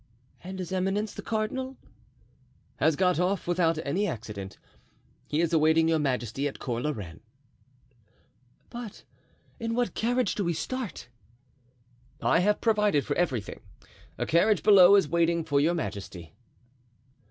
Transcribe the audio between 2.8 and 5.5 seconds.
got off without any accident. He